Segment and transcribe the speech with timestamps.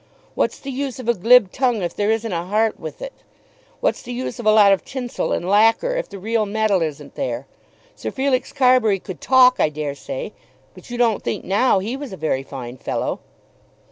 [0.33, 3.13] What's the use of a glib tongue if there isn't a heart with it?
[3.81, 7.13] What's the use of a lot of tinsel and lacker, if the real metal isn't
[7.13, 7.45] there?
[7.95, 10.33] Sir Felix Carbury could talk, I dare say,
[10.73, 13.19] but you don't think now he was a very fine fellow."